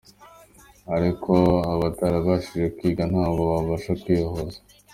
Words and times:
Ariko 0.95 1.33
abatarabashije 1.73 2.65
kwiga 2.77 3.03
ntabwo 3.11 3.41
babasha 3.51 3.91
kwihuza. 4.01 4.59